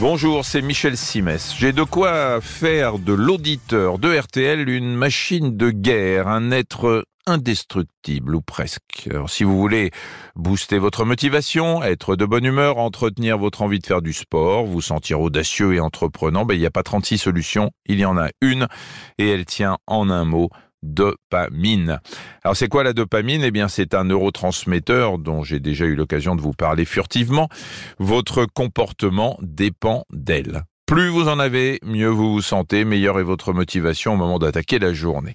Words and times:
Bonjour, 0.00 0.44
c'est 0.44 0.62
Michel 0.62 0.96
Simès. 0.96 1.56
J'ai 1.58 1.72
de 1.72 1.82
quoi 1.82 2.40
faire 2.40 3.00
de 3.00 3.12
l'auditeur 3.12 3.98
de 3.98 4.16
RTL 4.16 4.68
une 4.68 4.94
machine 4.94 5.56
de 5.56 5.70
guerre, 5.70 6.28
un 6.28 6.52
être 6.52 7.04
indestructible 7.26 8.36
ou 8.36 8.40
presque. 8.40 9.08
Alors, 9.10 9.28
si 9.28 9.42
vous 9.42 9.58
voulez 9.58 9.90
booster 10.36 10.78
votre 10.78 11.04
motivation, 11.04 11.82
être 11.82 12.14
de 12.14 12.24
bonne 12.24 12.44
humeur, 12.44 12.78
entretenir 12.78 13.38
votre 13.38 13.62
envie 13.62 13.80
de 13.80 13.86
faire 13.86 14.00
du 14.00 14.12
sport, 14.12 14.66
vous 14.66 14.80
sentir 14.80 15.20
audacieux 15.20 15.74
et 15.74 15.80
entreprenant, 15.80 16.44
ben, 16.44 16.54
il 16.54 16.60
n'y 16.60 16.66
a 16.66 16.70
pas 16.70 16.84
36 16.84 17.18
solutions, 17.18 17.72
il 17.86 17.98
y 17.98 18.04
en 18.04 18.16
a 18.16 18.28
une 18.40 18.68
et 19.18 19.28
elle 19.28 19.46
tient 19.46 19.78
en 19.88 20.10
un 20.10 20.24
mot 20.24 20.48
dopamine. 20.82 22.00
Alors 22.42 22.56
c'est 22.56 22.68
quoi 22.68 22.84
la 22.84 22.92
dopamine? 22.92 23.42
Eh 23.42 23.50
bien 23.50 23.68
c'est 23.68 23.94
un 23.94 24.04
neurotransmetteur 24.04 25.18
dont 25.18 25.42
j'ai 25.42 25.60
déjà 25.60 25.84
eu 25.84 25.94
l'occasion 25.94 26.36
de 26.36 26.40
vous 26.40 26.52
parler 26.52 26.84
furtivement. 26.84 27.48
Votre 27.98 28.46
comportement 28.46 29.38
dépend 29.42 30.04
d'elle. 30.12 30.64
Plus 30.88 31.10
vous 31.10 31.28
en 31.28 31.38
avez, 31.38 31.80
mieux 31.84 32.08
vous 32.08 32.32
vous 32.32 32.40
sentez, 32.40 32.86
meilleure 32.86 33.20
est 33.20 33.22
votre 33.22 33.52
motivation 33.52 34.14
au 34.14 34.16
moment 34.16 34.38
d'attaquer 34.38 34.78
la 34.78 34.94
journée. 34.94 35.34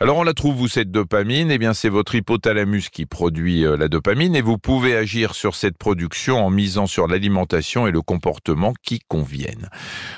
Alors 0.00 0.16
on 0.16 0.24
la 0.24 0.34
trouve 0.34 0.60
où 0.60 0.66
cette 0.66 0.90
dopamine 0.90 1.52
Eh 1.52 1.58
bien 1.58 1.72
c'est 1.72 1.88
votre 1.88 2.16
hypothalamus 2.16 2.90
qui 2.90 3.06
produit 3.06 3.64
euh, 3.64 3.76
la 3.76 3.86
dopamine 3.86 4.34
et 4.34 4.42
vous 4.42 4.58
pouvez 4.58 4.96
agir 4.96 5.36
sur 5.36 5.54
cette 5.54 5.78
production 5.78 6.44
en 6.44 6.50
misant 6.50 6.88
sur 6.88 7.06
l'alimentation 7.06 7.86
et 7.86 7.92
le 7.92 8.02
comportement 8.02 8.74
qui 8.82 8.98
conviennent. 9.06 9.70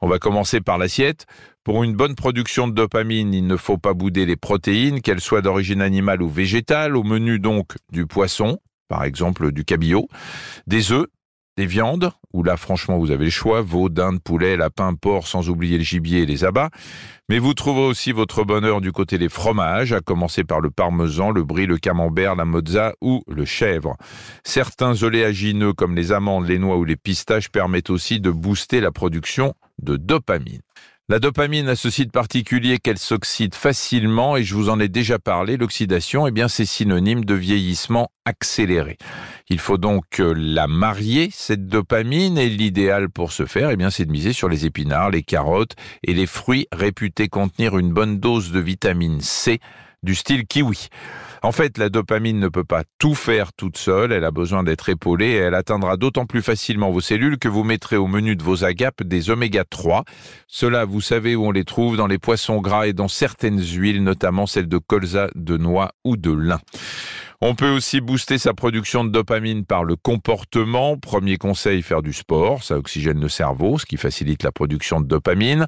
On 0.00 0.08
va 0.08 0.18
commencer 0.18 0.60
par 0.60 0.76
l'assiette. 0.76 1.26
Pour 1.62 1.84
une 1.84 1.94
bonne 1.94 2.16
production 2.16 2.66
de 2.66 2.74
dopamine, 2.74 3.32
il 3.32 3.46
ne 3.46 3.56
faut 3.56 3.78
pas 3.78 3.94
bouder 3.94 4.26
les 4.26 4.36
protéines, 4.36 5.02
qu'elles 5.02 5.20
soient 5.20 5.40
d'origine 5.40 5.82
animale 5.82 6.20
ou 6.20 6.28
végétale, 6.28 6.96
au 6.96 7.04
menu 7.04 7.38
donc 7.38 7.76
du 7.92 8.06
poisson, 8.06 8.58
par 8.88 9.04
exemple 9.04 9.52
du 9.52 9.64
cabillaud, 9.64 10.08
des 10.66 10.90
œufs, 10.90 11.06
des 11.56 11.66
viandes, 11.66 12.10
où 12.32 12.42
là 12.42 12.56
franchement 12.56 12.98
vous 12.98 13.10
avez 13.10 13.26
le 13.26 13.30
choix, 13.30 13.62
veau, 13.62 13.88
dinde, 13.88 14.20
poulet, 14.22 14.56
lapin, 14.56 14.94
porc, 14.94 15.26
sans 15.26 15.48
oublier 15.48 15.78
le 15.78 15.84
gibier 15.84 16.22
et 16.22 16.26
les 16.26 16.44
abats. 16.44 16.70
Mais 17.28 17.38
vous 17.38 17.54
trouverez 17.54 17.86
aussi 17.86 18.12
votre 18.12 18.44
bonheur 18.44 18.80
du 18.80 18.92
côté 18.92 19.16
des 19.18 19.28
fromages, 19.28 19.92
à 19.92 20.00
commencer 20.00 20.44
par 20.44 20.60
le 20.60 20.70
parmesan, 20.70 21.30
le 21.30 21.42
brie, 21.42 21.66
le 21.66 21.78
camembert, 21.78 22.34
la 22.34 22.44
mozza 22.44 22.94
ou 23.00 23.22
le 23.28 23.44
chèvre. 23.44 23.96
Certains 24.42 25.02
oléagineux 25.02 25.72
comme 25.72 25.94
les 25.94 26.12
amandes, 26.12 26.46
les 26.46 26.58
noix 26.58 26.76
ou 26.76 26.84
les 26.84 26.96
pistaches 26.96 27.48
permettent 27.48 27.90
aussi 27.90 28.20
de 28.20 28.30
booster 28.30 28.80
la 28.80 28.90
production 28.90 29.54
de 29.82 29.96
dopamine. 29.96 30.60
La 31.10 31.18
dopamine 31.18 31.68
a 31.68 31.76
ce 31.76 31.90
site 31.90 32.12
particulier 32.12 32.78
qu'elle 32.78 32.96
s'oxyde 32.96 33.54
facilement 33.54 34.38
et 34.38 34.42
je 34.42 34.54
vous 34.54 34.70
en 34.70 34.80
ai 34.80 34.88
déjà 34.88 35.18
parlé, 35.18 35.58
l'oxydation, 35.58 36.26
eh 36.26 36.30
bien, 36.30 36.48
c'est 36.48 36.64
synonyme 36.64 37.26
de 37.26 37.34
vieillissement 37.34 38.10
accéléré. 38.24 38.96
Il 39.50 39.58
faut 39.58 39.76
donc 39.76 40.06
la 40.18 40.66
marier, 40.66 41.28
cette 41.30 41.66
dopamine, 41.66 42.38
et 42.38 42.48
l'idéal 42.48 43.10
pour 43.10 43.32
ce 43.32 43.44
faire, 43.44 43.68
eh 43.68 43.76
bien, 43.76 43.90
c'est 43.90 44.06
de 44.06 44.12
miser 44.12 44.32
sur 44.32 44.48
les 44.48 44.64
épinards, 44.64 45.10
les 45.10 45.22
carottes 45.22 45.76
et 46.04 46.14
les 46.14 46.24
fruits 46.24 46.68
réputés 46.72 47.28
contenir 47.28 47.76
une 47.76 47.92
bonne 47.92 48.18
dose 48.18 48.50
de 48.50 48.60
vitamine 48.60 49.20
C 49.20 49.60
du 50.04 50.14
style 50.14 50.46
kiwi. 50.46 50.88
En 51.44 51.52
fait, 51.52 51.76
la 51.76 51.90
dopamine 51.90 52.40
ne 52.40 52.48
peut 52.48 52.64
pas 52.64 52.84
tout 52.98 53.14
faire 53.14 53.52
toute 53.52 53.76
seule, 53.76 54.12
elle 54.12 54.24
a 54.24 54.30
besoin 54.30 54.62
d'être 54.62 54.88
épaulée 54.88 55.32
et 55.32 55.36
elle 55.36 55.54
atteindra 55.54 55.98
d'autant 55.98 56.24
plus 56.24 56.40
facilement 56.40 56.90
vos 56.90 57.02
cellules 57.02 57.36
que 57.36 57.48
vous 57.48 57.64
mettrez 57.64 57.98
au 57.98 58.06
menu 58.06 58.34
de 58.34 58.42
vos 58.42 58.64
agapes 58.64 59.02
des 59.02 59.28
oméga 59.28 59.64
3. 59.68 60.04
Cela, 60.48 60.86
vous 60.86 61.02
savez 61.02 61.36
où 61.36 61.44
on 61.44 61.50
les 61.50 61.64
trouve 61.64 61.98
dans 61.98 62.06
les 62.06 62.16
poissons 62.16 62.62
gras 62.62 62.86
et 62.86 62.94
dans 62.94 63.08
certaines 63.08 63.60
huiles, 63.60 64.02
notamment 64.02 64.46
celles 64.46 64.68
de 64.68 64.78
colza, 64.78 65.28
de 65.34 65.58
noix 65.58 65.90
ou 66.02 66.16
de 66.16 66.32
lin. 66.32 66.60
On 67.42 67.54
peut 67.54 67.68
aussi 67.68 68.00
booster 68.00 68.38
sa 68.38 68.54
production 68.54 69.04
de 69.04 69.10
dopamine 69.10 69.66
par 69.66 69.84
le 69.84 69.96
comportement. 69.96 70.96
Premier 70.96 71.36
conseil, 71.36 71.82
faire 71.82 72.00
du 72.00 72.14
sport, 72.14 72.62
ça 72.64 72.78
oxygène 72.78 73.20
le 73.20 73.28
cerveau, 73.28 73.78
ce 73.78 73.84
qui 73.84 73.98
facilite 73.98 74.44
la 74.44 74.50
production 74.50 74.98
de 74.98 75.06
dopamine. 75.06 75.66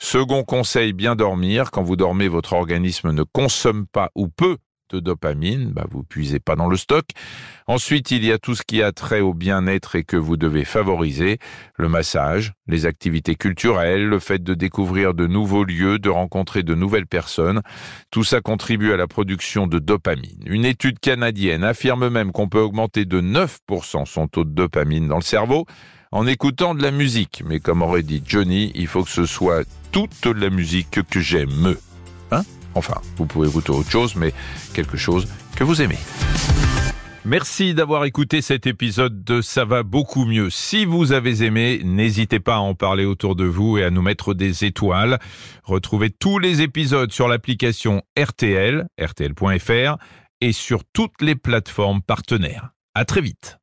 Second 0.00 0.42
conseil, 0.42 0.92
bien 0.92 1.14
dormir. 1.14 1.70
Quand 1.70 1.84
vous 1.84 1.94
dormez, 1.94 2.26
votre 2.26 2.54
organisme 2.54 3.12
ne 3.12 3.22
consomme 3.22 3.86
pas 3.86 4.10
ou 4.16 4.26
peu 4.26 4.56
de 4.92 5.00
dopamine, 5.00 5.72
bah 5.72 5.86
vous 5.90 6.02
puisez 6.02 6.38
pas 6.38 6.56
dans 6.56 6.68
le 6.68 6.76
stock. 6.76 7.06
Ensuite, 7.66 8.10
il 8.10 8.24
y 8.24 8.32
a 8.32 8.38
tout 8.38 8.54
ce 8.54 8.62
qui 8.66 8.82
a 8.82 8.92
trait 8.92 9.20
au 9.20 9.34
bien-être 9.34 9.96
et 9.96 10.04
que 10.04 10.16
vous 10.16 10.36
devez 10.36 10.64
favoriser, 10.64 11.38
le 11.76 11.88
massage, 11.88 12.52
les 12.66 12.86
activités 12.86 13.34
culturelles, 13.34 14.06
le 14.06 14.18
fait 14.18 14.42
de 14.42 14.54
découvrir 14.54 15.14
de 15.14 15.26
nouveaux 15.26 15.64
lieux, 15.64 15.98
de 15.98 16.10
rencontrer 16.10 16.62
de 16.62 16.74
nouvelles 16.74 17.06
personnes. 17.06 17.62
Tout 18.10 18.24
ça 18.24 18.40
contribue 18.40 18.92
à 18.92 18.96
la 18.96 19.06
production 19.06 19.66
de 19.66 19.78
dopamine. 19.78 20.42
Une 20.46 20.64
étude 20.64 20.98
canadienne 20.98 21.64
affirme 21.64 22.08
même 22.08 22.32
qu'on 22.32 22.48
peut 22.48 22.60
augmenter 22.60 23.04
de 23.04 23.20
9% 23.20 24.06
son 24.06 24.28
taux 24.28 24.44
de 24.44 24.50
dopamine 24.50 25.08
dans 25.08 25.16
le 25.16 25.22
cerveau 25.22 25.66
en 26.12 26.26
écoutant 26.26 26.74
de 26.74 26.82
la 26.82 26.90
musique. 26.90 27.42
Mais 27.46 27.58
comme 27.58 27.82
aurait 27.82 28.02
dit 28.02 28.22
Johnny, 28.24 28.70
il 28.74 28.86
faut 28.86 29.02
que 29.02 29.10
ce 29.10 29.26
soit 29.26 29.64
toute 29.90 30.26
la 30.26 30.50
musique 30.50 31.00
que 31.08 31.20
j'aime. 31.20 31.76
Hein? 32.30 32.42
Enfin, 32.74 33.00
vous 33.16 33.26
pouvez 33.26 33.48
écouter 33.48 33.70
autre 33.70 33.90
chose, 33.90 34.14
mais 34.16 34.32
quelque 34.72 34.96
chose 34.96 35.28
que 35.56 35.64
vous 35.64 35.82
aimez. 35.82 35.98
Merci 37.24 37.72
d'avoir 37.72 38.04
écouté 38.04 38.42
cet 38.42 38.66
épisode 38.66 39.22
de 39.22 39.42
Ça 39.42 39.64
va 39.64 39.84
beaucoup 39.84 40.24
mieux. 40.24 40.50
Si 40.50 40.84
vous 40.84 41.12
avez 41.12 41.44
aimé, 41.44 41.80
n'hésitez 41.84 42.40
pas 42.40 42.56
à 42.56 42.58
en 42.58 42.74
parler 42.74 43.04
autour 43.04 43.36
de 43.36 43.44
vous 43.44 43.78
et 43.78 43.84
à 43.84 43.90
nous 43.90 44.02
mettre 44.02 44.34
des 44.34 44.64
étoiles. 44.64 45.20
Retrouvez 45.62 46.10
tous 46.10 46.40
les 46.40 46.62
épisodes 46.62 47.12
sur 47.12 47.28
l'application 47.28 48.02
RTL, 48.18 48.88
rtl.fr 49.00 49.98
et 50.40 50.52
sur 50.52 50.82
toutes 50.92 51.22
les 51.22 51.36
plateformes 51.36 52.02
partenaires. 52.02 52.70
À 52.94 53.04
très 53.04 53.20
vite. 53.20 53.61